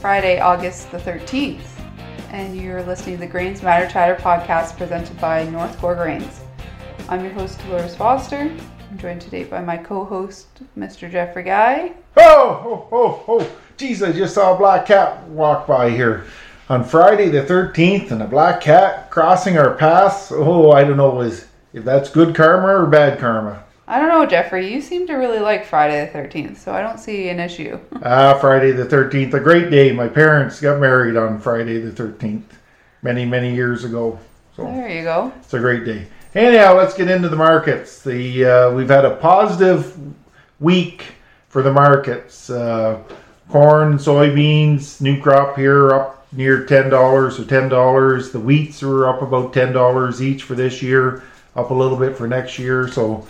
Friday, 0.00 0.38
August 0.38 0.92
the 0.92 0.98
13th, 0.98 1.66
and 2.30 2.56
you're 2.56 2.84
listening 2.84 3.16
to 3.16 3.20
the 3.20 3.26
Grains 3.26 3.64
Matter 3.64 3.90
Chatter 3.90 4.14
podcast 4.14 4.76
presented 4.76 5.20
by 5.20 5.42
North 5.48 5.80
Gower 5.82 5.96
Grains. 5.96 6.40
I'm 7.08 7.24
your 7.24 7.32
host, 7.32 7.58
Delores 7.62 7.96
Foster. 7.96 8.42
I'm 8.90 8.98
joined 8.98 9.20
today 9.20 9.42
by 9.42 9.60
my 9.60 9.76
co 9.76 10.04
host, 10.04 10.46
Mr. 10.78 11.10
Geoffrey 11.10 11.42
Guy. 11.42 11.94
Oh, 12.16 12.62
oh, 12.64 12.88
oh, 12.92 13.24
oh. 13.26 13.50
Geez, 13.76 14.00
I 14.00 14.12
just 14.12 14.36
saw 14.36 14.54
a 14.54 14.56
black 14.56 14.86
cat 14.86 15.24
walk 15.30 15.66
by 15.66 15.90
here 15.90 16.26
on 16.68 16.84
Friday 16.84 17.28
the 17.28 17.42
13th 17.42 18.12
and 18.12 18.22
a 18.22 18.28
black 18.28 18.60
cat 18.60 19.10
crossing 19.10 19.58
our 19.58 19.74
paths. 19.74 20.30
Oh, 20.30 20.70
I 20.70 20.84
don't 20.84 20.96
know 20.96 21.20
if 21.22 21.48
that's 21.72 22.08
good 22.08 22.36
karma 22.36 22.68
or 22.68 22.86
bad 22.86 23.18
karma. 23.18 23.64
I 23.90 23.98
don't 23.98 24.10
know, 24.10 24.26
Geoffrey. 24.26 24.70
You 24.70 24.82
seem 24.82 25.06
to 25.06 25.14
really 25.14 25.38
like 25.38 25.64
Friday 25.64 26.04
the 26.04 26.18
13th, 26.18 26.58
so 26.58 26.72
I 26.72 26.82
don't 26.82 27.00
see 27.00 27.30
an 27.30 27.40
issue. 27.40 27.78
Ah, 28.02 28.38
Friday 28.38 28.70
the 28.72 28.84
13th, 28.84 29.32
a 29.32 29.40
great 29.40 29.70
day. 29.70 29.92
My 29.92 30.08
parents 30.08 30.60
got 30.60 30.78
married 30.78 31.16
on 31.16 31.40
Friday 31.40 31.80
the 31.80 31.90
13th 31.90 32.42
many, 33.02 33.24
many 33.24 33.54
years 33.54 33.84
ago. 33.84 34.18
So 34.54 34.64
There 34.64 34.88
you 34.90 35.04
go. 35.04 35.32
it's 35.40 35.54
a 35.54 35.58
great 35.58 35.86
day. 35.86 36.06
Anyhow, 36.34 36.76
let's 36.76 36.92
get 36.94 37.10
into 37.10 37.30
the 37.30 37.36
markets. 37.36 38.02
The 38.02 38.44
uh, 38.44 38.70
we've 38.72 38.90
had 38.90 39.06
a 39.06 39.16
positive 39.16 39.96
week 40.60 41.04
for 41.48 41.62
the 41.62 41.72
markets. 41.72 42.50
Uh, 42.50 43.02
corn, 43.48 43.94
soybeans, 43.96 45.00
new 45.00 45.18
crop 45.20 45.56
here 45.56 45.90
up 45.92 46.26
near 46.32 46.66
ten 46.66 46.90
dollars 46.90 47.40
or 47.40 47.46
ten 47.46 47.68
dollars. 47.70 48.30
The 48.30 48.38
wheats 48.40 48.82
are 48.82 49.08
up 49.08 49.22
about 49.22 49.54
ten 49.54 49.72
dollars 49.72 50.22
each 50.22 50.42
for 50.42 50.54
this 50.54 50.82
year, 50.82 51.22
up 51.56 51.70
a 51.70 51.74
little 51.74 51.96
bit 51.96 52.16
for 52.16 52.28
next 52.28 52.58
year. 52.58 52.86
So, 52.86 53.26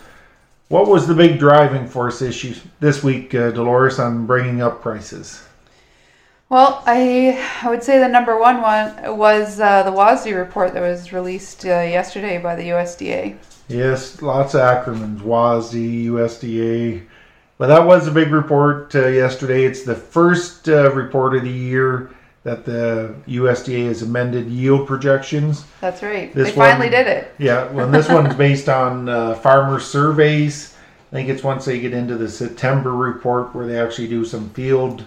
what 0.68 0.86
was 0.86 1.06
the 1.06 1.14
big 1.14 1.38
driving 1.38 1.86
force 1.86 2.22
issue 2.22 2.54
this 2.80 3.02
week, 3.02 3.34
uh, 3.34 3.50
Delores, 3.50 3.98
on 3.98 4.26
bringing 4.26 4.60
up 4.62 4.82
prices? 4.82 5.42
Well, 6.48 6.82
I 6.86 7.46
I 7.62 7.68
would 7.68 7.82
say 7.82 7.98
the 7.98 8.08
number 8.08 8.38
one 8.38 8.62
one 8.62 9.18
was 9.18 9.60
uh, 9.60 9.82
the 9.82 9.90
WASDE 9.90 10.36
report 10.36 10.72
that 10.74 10.80
was 10.80 11.12
released 11.12 11.64
uh, 11.64 11.68
yesterday 11.68 12.38
by 12.38 12.56
the 12.56 12.70
USDA. 12.70 13.36
Yes, 13.68 14.22
lots 14.22 14.54
of 14.54 14.62
acronyms: 14.62 15.20
WASDE, 15.20 16.06
USDA. 16.06 17.06
But 17.58 17.66
that 17.66 17.84
was 17.84 18.06
a 18.06 18.12
big 18.12 18.30
report 18.30 18.94
uh, 18.94 19.08
yesterday. 19.08 19.64
It's 19.64 19.82
the 19.82 19.94
first 19.94 20.68
uh, 20.68 20.92
report 20.92 21.34
of 21.34 21.42
the 21.42 21.50
year 21.50 22.10
that 22.48 22.64
the 22.64 23.14
USDA 23.28 23.88
has 23.88 24.00
amended 24.00 24.48
yield 24.48 24.86
projections. 24.86 25.64
That's 25.82 26.02
right. 26.02 26.32
This 26.32 26.48
they 26.48 26.54
finally 26.54 26.88
did 26.88 27.06
it. 27.06 27.34
Yeah, 27.36 27.70
well, 27.72 27.90
this 27.90 28.08
one's 28.08 28.34
based 28.34 28.70
on 28.70 29.08
uh, 29.08 29.34
farmer 29.34 29.78
surveys. 29.78 30.74
I 31.12 31.16
think 31.16 31.28
it's 31.28 31.42
once 31.42 31.66
they 31.66 31.78
get 31.78 31.92
into 31.92 32.16
the 32.16 32.28
September 32.28 32.94
report 32.94 33.54
where 33.54 33.66
they 33.66 33.78
actually 33.78 34.08
do 34.08 34.24
some 34.24 34.48
field 34.50 35.04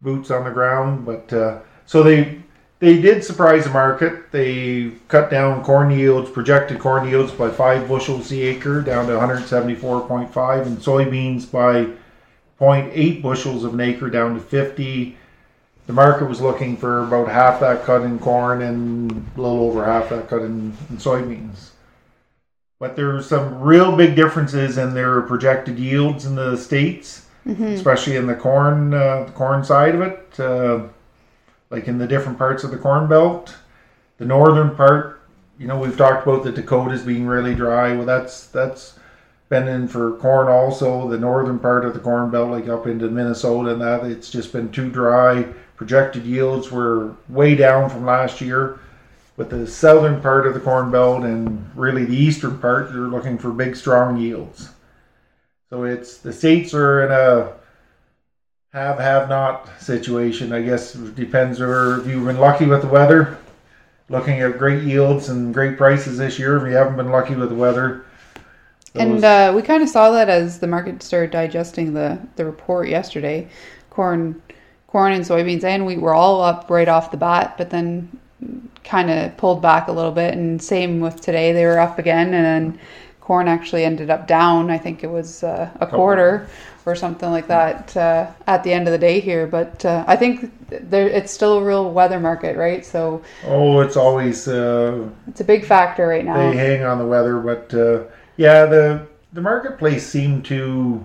boots 0.00 0.30
on 0.30 0.44
the 0.44 0.50
ground. 0.50 1.04
But 1.04 1.32
uh, 1.32 1.58
so 1.86 2.04
they 2.04 2.40
they 2.78 3.00
did 3.00 3.24
surprise 3.24 3.64
the 3.64 3.70
market. 3.70 4.30
They 4.30 4.92
cut 5.08 5.30
down 5.30 5.64
corn 5.64 5.90
yields, 5.90 6.30
projected 6.30 6.78
corn 6.78 7.08
yields 7.08 7.32
by 7.32 7.50
five 7.50 7.88
bushels 7.88 8.28
the 8.28 8.42
acre 8.42 8.80
down 8.80 9.08
to 9.08 9.14
174.5, 9.14 10.66
and 10.66 10.78
soybeans 10.78 11.50
by 11.50 11.86
0.8 12.60 13.22
bushels 13.22 13.64
of 13.64 13.74
an 13.74 13.80
acre 13.80 14.08
down 14.08 14.34
to 14.34 14.40
50. 14.40 15.16
The 15.86 15.92
market 15.92 16.28
was 16.28 16.40
looking 16.40 16.76
for 16.76 17.04
about 17.04 17.28
half 17.28 17.60
that 17.60 17.84
cut 17.84 18.02
in 18.02 18.18
corn 18.18 18.62
and 18.62 19.10
a 19.36 19.40
little 19.40 19.60
over 19.60 19.84
half 19.84 20.08
that 20.08 20.28
cut 20.28 20.42
in, 20.42 20.76
in 20.88 20.96
soybeans. 20.96 21.70
But 22.78 22.96
there's 22.96 23.26
some 23.28 23.60
real 23.60 23.94
big 23.96 24.16
differences 24.16 24.78
in 24.78 24.94
their 24.94 25.20
projected 25.22 25.78
yields 25.78 26.24
in 26.24 26.34
the 26.34 26.56
states, 26.56 27.26
especially 27.74 28.16
in 28.16 28.26
the 28.26 28.34
corn 28.34 28.94
uh, 28.94 29.24
the 29.24 29.32
corn 29.32 29.64
side 29.64 29.94
of 29.94 30.00
it. 30.00 30.40
Uh, 30.40 30.88
like 31.70 31.88
in 31.88 31.98
the 31.98 32.06
different 32.06 32.38
parts 32.38 32.64
of 32.64 32.70
the 32.70 32.78
corn 32.78 33.08
belt, 33.08 33.56
the 34.18 34.24
northern 34.24 34.74
part, 34.76 35.20
you 35.58 35.66
know, 35.66 35.78
we've 35.78 35.96
talked 35.96 36.26
about 36.26 36.44
the 36.44 36.52
Dakotas 36.52 37.02
being 37.02 37.26
really 37.26 37.54
dry. 37.54 37.94
Well, 37.94 38.06
that's 38.06 38.46
that's 38.46 38.98
been 39.48 39.68
in 39.68 39.88
for 39.88 40.16
corn 40.16 40.48
also. 40.48 41.08
The 41.08 41.18
northern 41.18 41.58
part 41.58 41.84
of 41.84 41.94
the 41.94 42.00
corn 42.00 42.30
belt, 42.30 42.50
like 42.50 42.68
up 42.68 42.86
into 42.86 43.08
Minnesota, 43.08 43.72
and 43.72 43.80
that 43.80 44.04
it's 44.04 44.30
just 44.30 44.52
been 44.52 44.70
too 44.72 44.90
dry. 44.90 45.46
Projected 45.84 46.24
yields 46.24 46.70
were 46.70 47.14
way 47.28 47.54
down 47.54 47.90
from 47.90 48.06
last 48.06 48.40
year. 48.40 48.80
But 49.36 49.50
the 49.50 49.66
southern 49.66 50.22
part 50.22 50.46
of 50.46 50.54
the 50.54 50.60
corn 50.60 50.90
belt 50.90 51.24
and 51.24 51.70
really 51.74 52.06
the 52.06 52.16
eastern 52.16 52.58
part, 52.58 52.90
they're 52.90 53.02
looking 53.02 53.36
for 53.36 53.50
big, 53.50 53.76
strong 53.76 54.16
yields. 54.16 54.70
So 55.68 55.84
it's 55.84 56.16
the 56.16 56.32
states 56.32 56.72
are 56.72 57.04
in 57.04 57.12
a 57.12 57.52
have 58.72 58.98
have 58.98 59.28
not 59.28 59.68
situation. 59.78 60.54
I 60.54 60.62
guess 60.62 60.94
it 60.94 61.14
depends 61.16 61.60
or 61.60 62.00
if 62.00 62.06
you've 62.06 62.24
been 62.24 62.38
lucky 62.38 62.64
with 62.64 62.80
the 62.80 62.88
weather, 62.88 63.36
looking 64.08 64.40
at 64.40 64.56
great 64.56 64.84
yields 64.84 65.28
and 65.28 65.52
great 65.52 65.76
prices 65.76 66.16
this 66.16 66.38
year. 66.38 66.56
If 66.56 66.62
you 66.62 66.76
haven't 66.76 66.96
been 66.96 67.10
lucky 67.10 67.34
with 67.34 67.50
the 67.50 67.56
weather, 67.56 68.06
And 68.94 69.22
uh, 69.22 69.52
we 69.54 69.60
kind 69.60 69.82
of 69.82 69.90
saw 69.90 70.12
that 70.12 70.30
as 70.30 70.60
the 70.60 70.66
market 70.66 71.02
started 71.02 71.30
digesting 71.32 71.92
the, 71.92 72.18
the 72.36 72.46
report 72.46 72.88
yesterday. 72.88 73.50
Corn, 73.90 74.40
corn 74.94 75.12
and 75.12 75.24
soybeans 75.24 75.64
and 75.64 75.84
wheat 75.84 76.00
were 76.00 76.14
all 76.14 76.40
up 76.40 76.70
right 76.70 76.86
off 76.86 77.10
the 77.10 77.16
bat, 77.16 77.56
but 77.58 77.68
then 77.68 78.08
kind 78.84 79.10
of 79.10 79.36
pulled 79.36 79.60
back 79.60 79.88
a 79.88 79.92
little 79.92 80.12
bit. 80.12 80.34
And 80.34 80.62
same 80.62 81.00
with 81.00 81.20
today, 81.20 81.50
they 81.50 81.66
were 81.66 81.80
up 81.80 81.98
again, 81.98 82.32
and 82.32 82.44
then 82.44 82.80
corn 83.20 83.48
actually 83.48 83.84
ended 83.84 84.08
up 84.08 84.28
down. 84.28 84.70
I 84.70 84.78
think 84.78 85.02
it 85.02 85.08
was 85.08 85.42
uh, 85.42 85.68
a 85.80 85.86
quarter 85.88 86.46
or 86.86 86.94
something 86.94 87.28
like 87.28 87.48
that 87.48 87.96
uh, 87.96 88.30
at 88.46 88.62
the 88.62 88.72
end 88.72 88.86
of 88.86 88.92
the 88.92 88.98
day 88.98 89.18
here. 89.18 89.48
But 89.48 89.84
uh, 89.84 90.04
I 90.06 90.14
think 90.14 90.52
there, 90.68 91.08
it's 91.08 91.32
still 91.32 91.58
a 91.58 91.64
real 91.64 91.90
weather 91.90 92.20
market, 92.20 92.56
right? 92.56 92.86
So 92.86 93.20
oh, 93.46 93.80
it's 93.80 93.96
always 93.96 94.46
uh, 94.46 95.08
it's 95.26 95.40
a 95.40 95.44
big 95.44 95.64
factor 95.64 96.06
right 96.06 96.24
now. 96.24 96.36
they 96.36 96.56
hang 96.56 96.84
on 96.84 96.98
the 96.98 97.06
weather, 97.06 97.40
but 97.40 97.74
uh, 97.74 98.04
yeah, 98.36 98.64
the 98.66 99.08
the 99.32 99.40
marketplace 99.40 100.06
seemed 100.06 100.44
to 100.44 101.04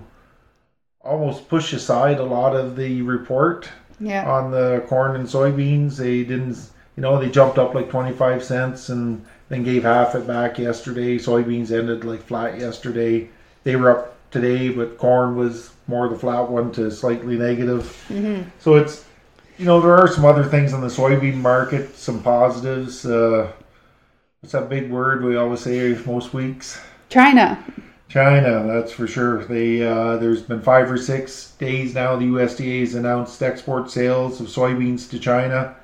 almost 1.04 1.48
push 1.48 1.72
aside 1.72 2.18
a 2.18 2.24
lot 2.24 2.54
of 2.54 2.76
the 2.76 3.02
report. 3.02 3.68
yeah. 4.00 4.30
on 4.30 4.50
the 4.50 4.82
corn 4.88 5.14
and 5.16 5.28
soybeans. 5.28 5.96
They 5.96 6.24
didn't, 6.24 6.56
you 6.96 7.02
know, 7.02 7.20
they 7.20 7.28
jumped 7.30 7.58
up 7.58 7.74
like 7.74 7.90
25 7.90 8.42
cents 8.42 8.88
and 8.88 9.24
then 9.48 9.62
gave 9.62 9.82
half 9.82 10.14
it 10.14 10.26
back 10.26 10.58
yesterday. 10.58 11.18
Soybeans 11.18 11.70
ended 11.70 12.04
like 12.04 12.22
flat 12.22 12.58
yesterday. 12.58 13.28
They 13.64 13.76
were 13.76 13.90
up 13.90 14.16
today, 14.30 14.70
but 14.70 14.96
corn 14.96 15.36
was 15.36 15.72
more 15.86 16.08
the 16.08 16.16
flat 16.18 16.48
one 16.48 16.72
to 16.72 16.90
slightly 16.90 17.36
negative. 17.36 17.84
So 18.58 18.76
it's, 18.76 19.04
you 19.58 19.66
know, 19.66 19.80
there 19.80 19.96
are 19.96 20.08
some 20.08 20.24
other 20.24 20.44
things 20.44 20.72
on 20.72 20.80
the 20.80 20.86
soybean 20.86 21.34
market, 21.36 21.94
some 21.96 22.22
positives. 22.22 23.04
Uh, 23.04 23.52
what's 24.40 24.52
that 24.52 24.70
big 24.70 24.90
word 24.90 25.22
we 25.22 25.36
always 25.36 25.60
say 25.60 25.98
most 26.06 26.32
weeks? 26.32 26.80
China. 27.10 27.62
China, 28.10 28.66
that's 28.66 28.92
for 28.92 29.06
sure. 29.06 29.44
They 29.44 29.82
uh, 29.82 30.16
there's 30.16 30.42
been 30.42 30.60
five 30.60 30.90
or 30.90 30.98
six 30.98 31.52
days 31.52 31.94
now. 31.94 32.16
The 32.16 32.26
USDA 32.26 32.80
has 32.80 32.94
announced 32.94 33.40
export 33.42 33.90
sales 33.90 34.40
of 34.40 34.48
soybeans 34.48 35.08
to 35.10 35.18
China. 35.18 35.76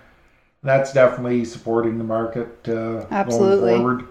That's 0.62 0.92
definitely 0.92 1.44
supporting 1.44 1.98
the 1.98 2.04
market 2.04 2.68
uh, 2.68 3.06
Absolutely. 3.12 3.70
going 3.70 3.80
forward. 3.80 4.08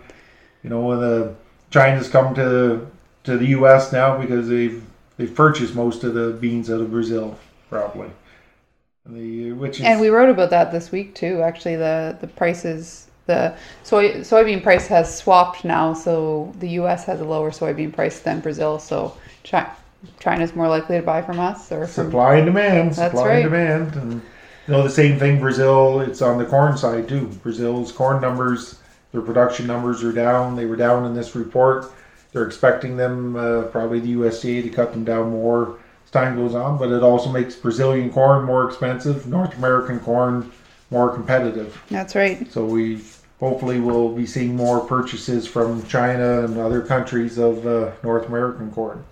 You 0.64 0.70
know, 0.70 0.81
when 0.81 1.02
the 1.02 1.36
China's 1.70 2.08
come 2.08 2.34
to 2.36 2.88
to 3.26 3.38
the 3.38 3.48
U.S. 3.48 3.92
now 3.92 4.18
because 4.18 4.47
they've 4.47 4.82
they've 5.18 5.36
purchased 5.36 5.76
most 5.76 6.06
of 6.06 6.14
the 6.14 6.32
beans 6.40 6.72
out 6.72 6.80
of 6.80 6.92
Brazil, 6.92 7.38
probably. 7.70 8.09
And 9.03 9.18
the 9.18 9.52
which 9.52 9.80
is 9.80 9.86
And 9.86 10.00
we 10.00 10.08
wrote 10.08 10.30
about 10.30 10.52
that 10.52 10.72
this 10.72 10.90
week 10.92 11.16
too. 11.16 11.42
Actually, 11.42 11.76
the 11.76 12.17
the 12.22 12.28
prices, 12.28 13.08
the 13.26 13.56
soy 13.84 14.22
soybean 14.22 14.62
price 14.62 14.88
has 14.88 15.18
swapped 15.18 15.66
now, 15.66 15.94
so 15.94 16.54
the 16.60 16.70
U.S. 16.70 17.06
has 17.06 17.22
a 17.22 17.26
lower 17.26 17.52
soybean 17.52 17.94
price 17.94 18.20
than 18.20 18.40
Brazil. 18.40 18.80
So 18.80 19.18
China 19.44 19.76
China's 20.20 20.56
more 20.56 20.68
likely 20.68 20.98
to 20.98 21.04
buy 21.04 21.22
from 21.22 21.40
us 21.40 21.72
or 21.72 21.88
from. 21.88 22.06
supply 22.06 22.36
and 22.36 22.46
demand. 22.46 22.94
That's 22.94 23.12
supply 23.12 23.28
right. 23.28 23.36
and 23.36 23.44
demand, 23.44 23.96
and 23.96 24.14
you 24.14 24.74
know 24.74 24.84
the 24.84 24.90
same 24.90 25.18
thing. 25.18 25.40
Brazil, 25.40 26.02
it's 26.02 26.22
on 26.22 26.38
the 26.38 26.46
corn 26.46 26.78
side 26.78 27.08
too. 27.08 27.28
Brazil's 27.42 27.92
corn 27.92 28.22
numbers, 28.22 28.80
their 29.12 29.22
production 29.22 29.66
numbers 29.66 30.04
are 30.04 30.12
down. 30.12 30.56
They 30.56 30.66
were 30.66 30.76
down 30.76 31.06
in 31.06 31.16
this 31.16 31.36
report. 31.36 31.92
They're 32.32 32.46
expecting 32.46 32.98
them, 32.98 33.38
uh, 33.38 33.64
probably 33.64 34.02
the 34.02 34.14
USDA, 34.16 34.64
to 34.64 34.70
cut 34.70 34.92
them 34.92 35.06
down 35.06 35.32
more 35.32 35.80
as 36.04 36.12
time 36.12 36.36
goes 36.36 36.54
on. 36.54 36.78
But 36.78 36.92
it 36.92 37.02
also 37.02 37.32
makes 37.32 37.56
Brazilian 37.56 38.12
corn 38.12 38.44
more 38.44 38.68
expensive, 38.68 39.26
North 39.26 39.58
American 39.58 40.00
corn 40.00 40.52
more 40.91 41.14
competitive. 41.14 41.82
That's 41.90 42.16
right. 42.16 42.52
So 42.52 42.66
we 42.66 43.02
hopefully 43.40 43.79
will 43.79 44.09
be 44.09 44.26
seeing 44.26 44.55
more 44.55 44.79
purchases 44.79 45.47
from 45.47 45.85
China 45.87 46.46
and 46.46 46.58
other 46.58 46.82
countries 46.82 47.37
of 47.37 47.66
uh, 47.67 47.91
North 48.03 48.28
American 48.28 48.72
corn. 48.72 49.03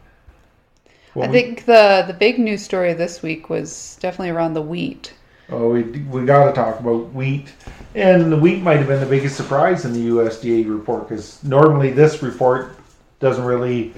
Well, 1.15 1.25
I 1.25 1.31
we- 1.31 1.33
think 1.33 1.65
the 1.65 2.03
the 2.07 2.13
big 2.13 2.39
news 2.39 2.63
story 2.63 2.93
this 2.93 3.21
week 3.21 3.49
was 3.49 3.97
definitely 3.99 4.31
around 4.31 4.53
the 4.53 4.61
wheat. 4.61 5.13
Oh, 5.49 5.69
we 5.69 5.83
we 5.83 6.25
got 6.25 6.45
to 6.45 6.53
talk 6.53 6.79
about 6.79 7.13
wheat, 7.13 7.51
and 7.95 8.31
the 8.31 8.37
wheat 8.37 8.61
might 8.63 8.77
have 8.77 8.87
been 8.87 9.01
the 9.01 9.05
biggest 9.05 9.35
surprise 9.35 9.85
in 9.85 9.93
the 9.93 10.07
USDA 10.07 10.67
report 10.69 11.07
because 11.09 11.43
normally 11.43 11.91
this 11.91 12.23
report 12.23 12.77
doesn't 13.19 13.43
really 13.43 13.93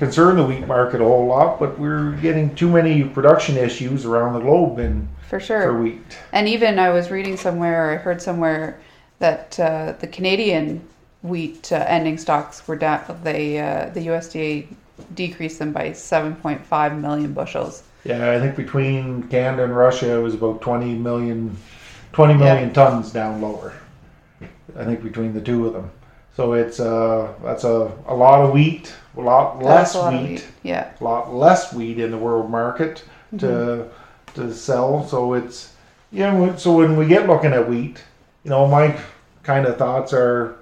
concern 0.00 0.34
the 0.34 0.44
wheat 0.44 0.66
market 0.66 1.02
a 1.02 1.04
whole 1.04 1.26
lot, 1.26 1.60
but 1.60 1.78
we're 1.78 2.12
getting 2.22 2.52
too 2.54 2.70
many 2.70 3.04
production 3.04 3.58
issues 3.58 4.06
around 4.06 4.32
the 4.32 4.40
globe 4.40 4.78
in 4.78 5.06
For 5.28 5.38
sure 5.38 5.62
for 5.62 5.78
wheat. 5.78 6.18
And 6.32 6.48
even 6.48 6.78
I 6.78 6.88
was 6.88 7.10
reading 7.10 7.36
somewhere, 7.36 7.92
I 7.92 7.96
heard 7.96 8.22
somewhere 8.22 8.80
that 9.18 9.60
uh, 9.60 9.92
the 10.00 10.06
Canadian 10.06 10.80
wheat 11.22 11.70
uh, 11.70 11.84
ending 11.86 12.16
stocks 12.16 12.66
were 12.66 12.76
down. 12.76 13.20
They 13.22 13.58
uh, 13.58 13.90
the 13.90 14.06
USDA 14.06 14.68
decreased 15.14 15.58
them 15.58 15.72
by 15.72 15.90
7.5 15.90 17.00
million 17.00 17.34
bushels. 17.34 17.82
Yeah, 18.04 18.32
I 18.32 18.40
think 18.40 18.56
between 18.56 19.24
Canada 19.24 19.64
and 19.64 19.76
Russia, 19.76 20.16
it 20.16 20.22
was 20.22 20.32
about 20.32 20.62
20 20.62 20.94
million, 20.94 21.54
20 22.14 22.34
million 22.34 22.72
tons 22.72 23.12
down 23.12 23.42
lower. 23.42 23.74
I 24.78 24.84
think 24.84 25.02
between 25.02 25.34
the 25.34 25.42
two 25.42 25.66
of 25.66 25.74
them. 25.74 25.90
So 26.36 26.52
it's 26.54 26.80
uh, 26.80 27.34
that's 27.42 27.64
a, 27.64 27.92
a 28.06 28.14
lot 28.14 28.40
of 28.42 28.52
wheat, 28.52 28.94
a 29.16 29.20
lot 29.20 29.60
That's 29.64 29.94
less 29.94 29.94
a 29.94 29.98
lot 29.98 30.14
of 30.14 30.22
wheat, 30.22 30.46
Yeah. 30.62 30.92
a 31.00 31.04
lot 31.04 31.34
less 31.34 31.72
wheat 31.72 31.98
in 31.98 32.10
the 32.10 32.18
world 32.18 32.50
market 32.50 33.04
to 33.38 33.46
Mm-hmm. 33.46 33.88
to 34.34 34.54
sell. 34.54 35.06
So 35.06 35.34
it's 35.34 35.74
yeah. 36.10 36.34
when- 36.34 36.58
So 36.58 36.76
when 36.76 36.96
we 36.96 37.06
get 37.06 37.26
looking 37.28 37.52
at 37.52 37.68
wheat, 37.68 38.02
you 38.44 38.50
know, 38.50 38.66
my 38.66 38.98
kind 39.42 39.66
of 39.66 39.76
thoughts 39.78 40.12
are. 40.12 40.56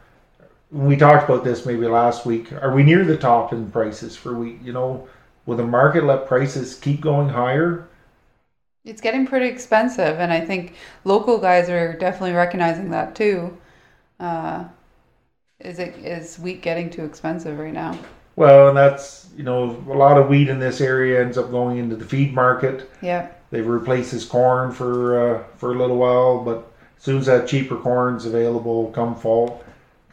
We 0.70 0.96
talked 0.96 1.28
about 1.30 1.44
this 1.44 1.66
maybe 1.66 1.86
last 1.86 2.26
week. 2.26 2.52
Are 2.52 2.74
we 2.74 2.82
near 2.82 3.04
the 3.04 3.16
top 3.16 3.52
in 3.52 3.70
prices 3.70 4.16
for 4.16 4.34
wheat? 4.34 4.60
You 4.62 4.72
know, 4.74 5.08
will 5.46 5.56
the 5.56 5.64
market 5.66 6.04
let 6.04 6.26
prices 6.28 6.74
keep 6.74 7.00
going 7.00 7.28
higher? 7.30 7.88
It's 8.84 9.00
getting 9.00 9.26
pretty 9.26 9.46
expensive, 9.48 10.18
and 10.18 10.32
I 10.32 10.40
think 10.40 10.74
local 11.04 11.38
guys 11.38 11.68
are 11.68 11.92
definitely 11.92 12.32
recognizing 12.32 12.90
that 12.90 13.14
too. 13.14 13.56
Uh, 14.20 14.64
is 15.60 15.78
it 15.78 15.96
is 15.99 16.38
wheat 16.38 16.62
getting 16.62 16.90
too 16.90 17.05
expensive 17.05 17.58
right 17.58 17.72
now? 17.72 17.99
Well, 18.37 18.69
and 18.69 18.76
that's 18.76 19.28
you 19.37 19.43
know 19.43 19.82
a 19.88 19.94
lot 19.94 20.16
of 20.19 20.28
wheat 20.28 20.49
in 20.49 20.58
this 20.58 20.81
area 20.81 21.20
ends 21.20 21.37
up 21.37 21.50
going 21.50 21.78
into 21.78 21.96
the 21.96 22.05
feed 22.05 22.34
market. 22.34 22.90
Yeah, 23.02 23.28
They 23.50 23.60
replace 23.60 24.12
this 24.12 24.25
corn 24.25 24.72
for 24.72 25.37
uh, 25.37 25.43
for 25.56 25.72
a 25.72 25.78
little 25.78 25.96
while, 25.96 26.44
but 26.44 26.70
as 26.96 27.02
soon 27.02 27.19
as 27.19 27.26
that 27.26 27.49
cheaper 27.49 27.76
corn's 27.76 28.26
available 28.26 28.93
come 28.93 29.16
fall, 29.16 29.64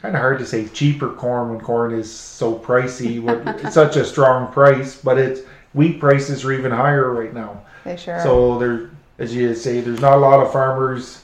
kind 0.02 0.16
of 0.16 0.20
hard 0.20 0.38
to 0.40 0.46
say 0.46 0.66
cheaper 0.68 1.10
corn 1.10 1.50
when 1.50 1.60
corn 1.60 1.92
is 1.92 2.12
so 2.12 2.58
pricey. 2.58 3.22
It's 3.64 3.74
such 3.74 3.96
a 3.96 4.04
strong 4.04 4.52
price, 4.52 5.00
but 5.00 5.18
it's 5.18 5.42
wheat 5.74 6.00
prices 6.00 6.44
are 6.44 6.52
even 6.52 6.72
higher 6.72 7.12
right 7.12 7.32
now. 7.32 7.62
they 7.84 7.96
sure 7.96 8.14
are. 8.16 8.22
So 8.22 8.58
there, 8.58 8.90
as 9.18 9.34
you 9.34 9.54
say, 9.54 9.80
there's 9.80 10.00
not 10.00 10.14
a 10.14 10.20
lot 10.20 10.40
of 10.40 10.52
farmers 10.52 11.22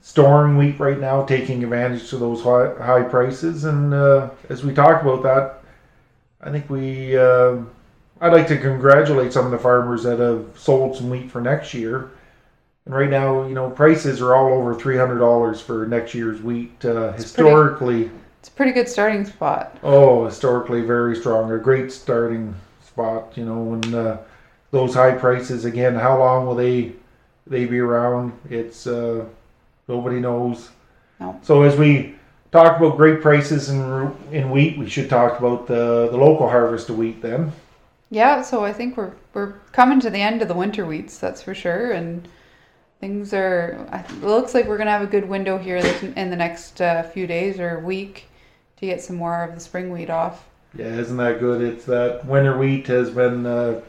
storing 0.00 0.56
wheat 0.56 0.78
right 0.80 0.98
now, 0.98 1.24
taking 1.24 1.62
advantage 1.62 2.12
of 2.12 2.20
those 2.20 2.42
high, 2.42 2.72
high 2.82 3.02
prices. 3.02 3.64
And 3.64 3.92
uh, 3.92 4.30
as 4.48 4.64
we 4.64 4.72
talk 4.72 5.02
about 5.02 5.22
that, 5.22 5.56
I 6.40 6.50
think 6.50 6.70
we, 6.70 7.16
uh, 7.16 7.56
I'd 8.20 8.32
like 8.32 8.46
to 8.48 8.56
congratulate 8.58 9.32
some 9.32 9.44
of 9.44 9.50
the 9.50 9.58
farmers 9.58 10.02
that 10.04 10.18
have 10.18 10.46
sold 10.58 10.96
some 10.96 11.10
wheat 11.10 11.30
for 11.30 11.40
next 11.40 11.74
year. 11.74 12.10
And 12.86 12.94
right 12.94 13.10
now, 13.10 13.46
you 13.46 13.54
know, 13.54 13.68
prices 13.70 14.22
are 14.22 14.34
all 14.34 14.52
over 14.54 14.74
three 14.74 14.96
hundred 14.96 15.18
dollars 15.18 15.60
for 15.60 15.86
next 15.86 16.14
year's 16.14 16.40
wheat. 16.40 16.72
Uh, 16.84 17.08
pretty- 17.10 17.16
historically, 17.22 18.10
It's 18.40 18.48
a 18.48 18.52
pretty 18.52 18.72
good 18.72 18.88
starting 18.88 19.26
spot. 19.26 19.76
Oh, 19.82 20.24
historically 20.24 20.80
very 20.80 21.14
strong. 21.14 21.52
A 21.52 21.58
great 21.58 21.92
starting 21.92 22.54
spot. 22.82 23.36
You 23.36 23.44
know, 23.44 23.58
when 23.58 23.94
uh, 23.94 24.18
those 24.70 24.94
high 24.94 25.12
prices 25.12 25.66
again, 25.66 25.94
how 25.94 26.18
long 26.18 26.46
will 26.46 26.54
they 26.54 26.92
they 27.46 27.66
be 27.66 27.78
around? 27.80 28.32
It's 28.48 28.86
uh, 28.86 29.26
nobody 29.90 30.20
knows. 30.20 30.70
No. 31.18 31.38
So 31.42 31.62
as 31.62 31.76
we 31.76 32.14
talk 32.52 32.78
about 32.78 32.96
great 32.96 33.20
prices 33.20 33.68
in 33.68 33.80
in 34.32 34.50
wheat, 34.50 34.78
we 34.78 34.88
should 34.88 35.10
talk 35.10 35.38
about 35.38 35.66
the 35.66 36.08
the 36.10 36.16
local 36.16 36.48
harvest 36.48 36.88
of 36.88 36.96
wheat 36.96 37.20
then. 37.20 37.52
Yeah, 38.10 38.42
so 38.42 38.64
I 38.64 38.72
think 38.72 38.96
we're 38.96 39.12
we're 39.34 39.52
coming 39.72 40.00
to 40.00 40.10
the 40.10 40.20
end 40.20 40.42
of 40.42 40.48
the 40.48 40.54
winter 40.54 40.84
wheats, 40.84 41.18
that's 41.18 41.42
for 41.42 41.54
sure, 41.54 41.92
and 41.92 42.26
things 43.00 43.34
are. 43.34 43.86
It 43.92 44.24
looks 44.24 44.54
like 44.54 44.66
we're 44.66 44.78
gonna 44.78 44.90
have 44.90 45.02
a 45.02 45.06
good 45.16 45.28
window 45.28 45.58
here 45.58 45.76
in 45.76 46.30
the 46.30 46.36
next 46.36 46.80
uh, 46.80 47.02
few 47.02 47.26
days 47.26 47.60
or 47.60 47.80
week 47.80 48.26
to 48.78 48.86
get 48.86 49.02
some 49.02 49.16
more 49.16 49.44
of 49.44 49.54
the 49.54 49.60
spring 49.60 49.92
wheat 49.92 50.10
off. 50.10 50.48
Yeah, 50.74 50.86
isn't 50.86 51.16
that 51.16 51.40
good? 51.40 51.60
It's 51.62 51.84
that 51.86 52.24
winter 52.24 52.56
wheat 52.56 52.86
has 52.86 53.10
been 53.10 53.44
a 53.44 53.82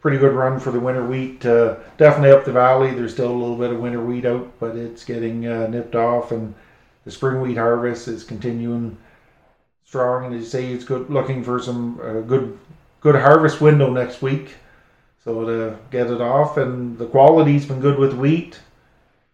pretty 0.00 0.18
good 0.18 0.34
run 0.34 0.60
for 0.60 0.70
the 0.70 0.80
winter 0.80 1.04
wheat. 1.04 1.44
Uh, 1.44 1.76
definitely 1.96 2.30
up 2.30 2.44
the 2.44 2.52
valley. 2.52 2.92
There's 2.92 3.12
still 3.12 3.30
a 3.30 3.36
little 3.36 3.56
bit 3.56 3.70
of 3.72 3.80
winter 3.80 4.02
wheat 4.02 4.24
out, 4.24 4.52
but 4.60 4.76
it's 4.76 5.04
getting 5.04 5.46
uh, 5.46 5.66
nipped 5.66 5.94
off, 5.94 6.32
and 6.32 6.54
the 7.04 7.10
spring 7.10 7.40
wheat 7.40 7.56
harvest 7.56 8.08
is 8.08 8.24
continuing 8.24 8.96
strong. 9.84 10.26
And 10.26 10.34
as 10.34 10.42
you 10.42 10.48
say, 10.48 10.72
it's 10.72 10.84
good 10.84 11.10
looking 11.10 11.42
for 11.42 11.60
some 11.60 12.00
uh, 12.02 12.20
good 12.20 12.58
good 13.00 13.14
harvest 13.14 13.60
window 13.60 13.90
next 13.92 14.22
week. 14.22 14.54
So 15.24 15.44
to 15.44 15.78
get 15.90 16.06
it 16.08 16.20
off, 16.20 16.56
and 16.56 16.96
the 16.96 17.06
quality's 17.06 17.66
been 17.66 17.80
good 17.80 17.98
with 17.98 18.14
wheat. 18.14 18.58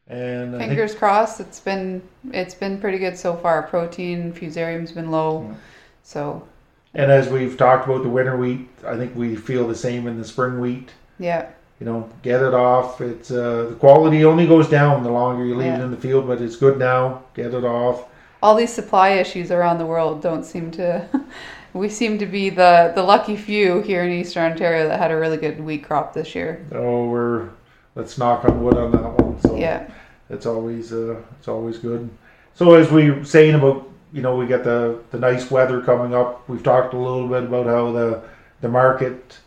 And 0.06 0.54
I 0.54 0.58
think 0.58 0.70
Fingers 0.70 0.94
crossed. 0.94 1.40
It's 1.40 1.60
been 1.60 2.02
it's 2.32 2.54
been 2.54 2.78
pretty 2.80 2.98
good 2.98 3.16
so 3.16 3.36
far. 3.36 3.62
Protein, 3.62 4.32
fusarium's 4.32 4.92
been 4.92 5.10
low, 5.10 5.46
Yeah. 5.48 5.54
so 6.02 6.48
And 6.94 7.10
as 7.10 7.28
we've 7.28 7.56
talked 7.56 7.86
about 7.88 8.02
the 8.02 8.08
winter 8.08 8.36
wheat, 8.36 8.68
I 8.86 8.96
think 8.96 9.14
we 9.16 9.34
feel 9.36 9.66
the 9.66 9.74
same 9.74 10.06
in 10.06 10.18
the 10.18 10.24
spring 10.24 10.60
wheat. 10.60 10.90
yeah, 11.18 11.48
You 11.80 11.86
know, 11.86 12.08
get 12.22 12.40
it 12.42 12.54
off. 12.54 13.00
It's 13.00 13.30
uh, 13.30 13.66
the 13.70 13.76
quality 13.76 14.24
only 14.24 14.46
goes 14.46 14.68
down 14.68 15.02
the 15.02 15.10
longer 15.10 15.44
you 15.44 15.56
leave 15.56 15.72
it 15.72 15.80
in 15.80 15.90
the 15.90 15.96
field, 15.96 16.26
but 16.26 16.40
it's 16.40 16.56
good 16.56 16.78
now. 16.78 17.22
Get 17.34 17.52
it 17.54 17.64
off. 17.64 18.04
all 18.42 18.54
these 18.54 18.72
supply 18.72 19.10
issues 19.10 19.50
around 19.50 19.78
the 19.78 19.86
world 19.86 20.22
don't 20.22 20.44
seem 20.44 20.70
to. 20.72 21.08
we 21.72 21.88
seem 21.88 22.18
to 22.18 22.26
be 22.26 22.50
the 22.50 22.92
the 22.94 23.02
lucky 23.02 23.36
few 23.36 23.80
here 23.82 24.04
in 24.04 24.12
Eastern 24.12 24.52
Ontario 24.52 24.86
that 24.86 25.00
had 25.00 25.10
a 25.10 25.16
really 25.16 25.36
good 25.38 25.58
wheat 25.60 25.82
crop 25.82 26.14
this 26.14 26.34
year. 26.34 26.64
Oh, 26.72 27.08
we're 27.08 27.48
let's 27.96 28.16
knock 28.18 28.44
on 28.44 28.62
wood 28.62 28.76
on 28.76 28.92
that 28.92 29.24
one. 29.24 29.40
So 29.40 29.56
Yeah. 29.56 29.90
it's 30.30 30.46
always 30.46 30.92
uh, 30.92 31.16
it's 31.38 31.48
always 31.48 31.78
good. 31.78 32.08
So 32.54 32.74
as 32.74 32.90
we 32.92 33.10
were 33.10 33.24
saying 33.24 33.54
about 33.56 33.88
you 34.14 34.22
know 34.22 34.36
we 34.36 34.46
got 34.46 34.62
the 34.62 35.00
the 35.10 35.18
nice 35.18 35.50
weather 35.50 35.82
coming 35.82 36.14
up. 36.14 36.48
We've 36.48 36.62
talked 36.62 36.94
a 36.94 36.98
little 36.98 37.28
bit 37.28 37.42
about 37.42 37.66
how 37.66 37.90
the 37.90 38.22
the 38.60 38.68
market 38.68 39.38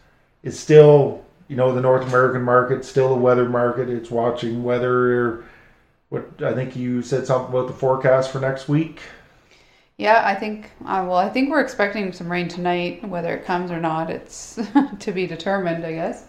is 0.44 0.60
still 0.60 1.24
you 1.48 1.56
know 1.56 1.74
the 1.74 1.82
North 1.82 2.06
American 2.06 2.44
market 2.44 2.84
still 2.84 3.14
a 3.14 3.18
weather 3.18 3.48
market. 3.48 3.90
It's 3.90 4.12
watching 4.12 4.64
weather. 4.64 5.46
What 6.10 6.42
I 6.44 6.54
think 6.54 6.76
you 6.76 7.02
said 7.02 7.26
something 7.26 7.50
about 7.50 7.68
the 7.68 7.74
forecast 7.74 8.30
for 8.30 8.42
next 8.42 8.68
week. 8.68 9.00
Yeah, 9.96 10.22
I 10.26 10.36
think. 10.36 10.70
Uh, 10.82 11.06
well, 11.08 11.16
I 11.16 11.30
think 11.30 11.50
we're 11.50 11.62
expecting 11.62 12.12
some 12.12 12.30
rain 12.30 12.50
tonight. 12.50 13.08
Whether 13.08 13.34
it 13.36 13.46
comes 13.46 13.72
or 13.72 13.80
not, 13.80 14.10
it's 14.10 14.60
to 15.00 15.12
be 15.14 15.28
determined, 15.28 15.86
I 15.86 15.94
guess. 15.94 16.26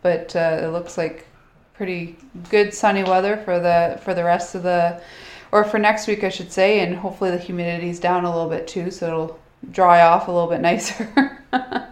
But 0.00 0.34
uh, 0.36 0.60
it 0.62 0.68
looks 0.68 0.96
like 0.96 1.26
pretty 1.74 2.16
good 2.50 2.72
sunny 2.72 3.02
weather 3.02 3.36
for 3.38 3.58
the 3.58 4.00
for 4.04 4.14
the 4.14 4.22
rest 4.22 4.54
of 4.54 4.62
the, 4.62 5.02
or 5.52 5.64
for 5.64 5.78
next 5.78 6.06
week, 6.06 6.24
I 6.24 6.28
should 6.28 6.52
say. 6.52 6.80
And 6.80 6.96
hopefully 6.96 7.30
the 7.30 7.38
humidity's 7.38 8.00
down 8.00 8.24
a 8.24 8.30
little 8.34 8.50
bit 8.50 8.66
too, 8.68 8.90
so 8.90 9.06
it'll 9.06 9.40
dry 9.70 10.02
off 10.02 10.28
a 10.28 10.32
little 10.32 10.48
bit 10.48 10.60
nicer. 10.60 11.36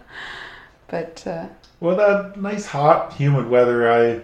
but 0.89 1.27
uh, 1.27 1.47
Well, 1.81 1.97
that 1.97 2.41
nice 2.41 2.67
hot 2.67 3.13
humid 3.15 3.49
weather. 3.49 3.91
I 3.91 4.21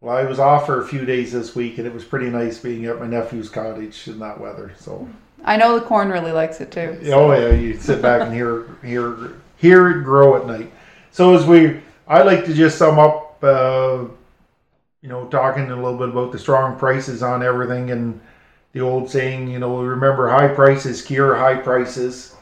well, 0.00 0.16
I 0.16 0.24
was 0.24 0.40
off 0.40 0.66
for 0.66 0.80
a 0.82 0.86
few 0.86 1.04
days 1.04 1.32
this 1.32 1.54
week, 1.54 1.78
and 1.78 1.86
it 1.86 1.94
was 1.94 2.04
pretty 2.04 2.28
nice 2.28 2.58
being 2.58 2.86
at 2.86 2.98
my 2.98 3.06
nephew's 3.06 3.48
cottage 3.48 4.08
in 4.08 4.18
that 4.18 4.40
weather. 4.40 4.72
So. 4.78 5.08
I 5.44 5.56
know 5.56 5.78
the 5.78 5.84
corn 5.84 6.08
really 6.10 6.32
likes 6.32 6.60
it 6.60 6.70
too. 6.70 6.98
so- 7.04 7.12
Oh 7.12 7.32
yeah, 7.32 7.52
you 7.54 7.76
sit 7.78 8.00
back 8.02 8.22
and 8.22 8.32
hear 8.32 8.64
hear 8.84 9.34
hear 9.56 9.90
it 9.90 10.04
grow 10.04 10.36
at 10.36 10.46
night. 10.46 10.72
So 11.10 11.34
as 11.34 11.44
we, 11.46 11.80
I 12.08 12.22
like 12.22 12.44
to 12.46 12.54
just 12.54 12.78
sum 12.78 12.98
up, 12.98 13.42
uh, 13.44 14.04
you 15.02 15.08
know, 15.08 15.26
talking 15.26 15.70
a 15.70 15.76
little 15.76 15.98
bit 15.98 16.08
about 16.08 16.32
the 16.32 16.38
strong 16.38 16.78
prices 16.78 17.22
on 17.22 17.42
everything 17.42 17.90
and 17.90 18.20
the 18.72 18.80
old 18.80 19.10
saying, 19.10 19.48
you 19.48 19.58
know, 19.58 19.82
remember 19.82 20.28
high 20.28 20.48
prices 20.48 21.02
cure 21.02 21.36
high 21.36 21.56
prices. 21.56 22.34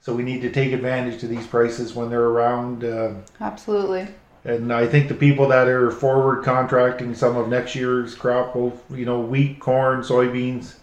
So 0.00 0.14
we 0.14 0.24
need 0.24 0.42
to 0.42 0.50
take 0.50 0.72
advantage 0.72 1.22
of 1.22 1.28
these 1.28 1.46
prices 1.46 1.94
when 1.94 2.10
they're 2.10 2.24
around. 2.24 2.82
Uh, 2.84 3.14
Absolutely. 3.40 4.08
and 4.44 4.72
I 4.72 4.86
think 4.86 5.08
the 5.08 5.14
people 5.14 5.48
that 5.48 5.68
are 5.68 5.92
forward 5.92 6.44
contracting 6.44 7.14
some 7.14 7.36
of 7.36 7.48
next 7.48 7.76
year's 7.76 8.14
crop, 8.14 8.54
both 8.54 8.82
you 8.90 9.04
know, 9.04 9.20
wheat, 9.20 9.60
corn, 9.60 10.00
soybeans, 10.00 10.74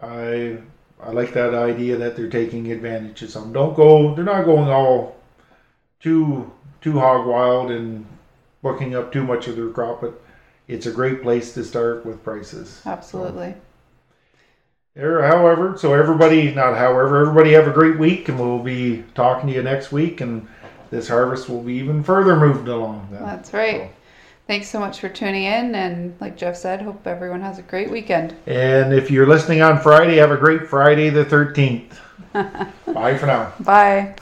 I 0.00 0.58
I 1.00 1.10
like 1.10 1.32
that 1.34 1.54
idea 1.54 1.96
that 1.96 2.16
they're 2.16 2.28
taking 2.28 2.70
advantage 2.70 3.22
of 3.22 3.30
some. 3.30 3.52
Don't 3.52 3.74
go. 3.74 4.14
They're 4.14 4.24
not 4.24 4.44
going 4.44 4.68
all 4.68 5.16
too 6.00 6.50
too 6.80 6.98
hog 6.98 7.26
wild 7.26 7.70
and 7.70 8.06
booking 8.62 8.94
up 8.94 9.12
too 9.12 9.24
much 9.24 9.48
of 9.48 9.56
their 9.56 9.68
crop, 9.70 10.00
but 10.00 10.20
it's 10.68 10.86
a 10.86 10.92
great 10.92 11.22
place 11.22 11.54
to 11.54 11.64
start 11.64 12.04
with 12.04 12.22
prices. 12.24 12.80
Absolutely. 12.86 13.50
There, 13.50 13.60
however, 14.96 15.76
so 15.78 15.94
everybody, 15.94 16.54
not 16.54 16.76
however, 16.76 17.20
everybody 17.20 17.52
have 17.52 17.66
a 17.66 17.72
great 17.72 17.98
week, 17.98 18.28
and 18.28 18.38
we'll 18.38 18.58
be 18.58 19.04
talking 19.14 19.48
to 19.48 19.54
you 19.54 19.62
next 19.62 19.92
week, 19.92 20.20
and 20.20 20.46
this 20.90 21.08
harvest 21.08 21.48
will 21.48 21.62
be 21.62 21.74
even 21.74 22.02
further 22.02 22.36
moved 22.36 22.68
along. 22.68 23.08
Then. 23.10 23.22
That's 23.22 23.52
right. 23.52 23.82
So- 23.82 23.90
Thanks 24.48 24.68
so 24.68 24.80
much 24.80 24.98
for 24.98 25.08
tuning 25.08 25.44
in. 25.44 25.74
And 25.76 26.14
like 26.20 26.36
Geoff 26.36 26.56
said, 26.56 26.82
hope 26.82 27.06
everyone 27.06 27.40
has 27.42 27.58
a 27.58 27.62
great 27.62 27.90
weekend. 27.90 28.34
And 28.46 28.92
if 28.92 29.10
you're 29.10 29.26
listening 29.26 29.62
on 29.62 29.80
Friday, 29.80 30.16
have 30.16 30.32
a 30.32 30.36
great 30.36 30.66
Friday 30.66 31.10
the 31.10 31.24
13th. 31.24 31.92
Bye 32.92 33.16
for 33.16 33.26
now. 33.26 33.52
Bye. 33.60 34.16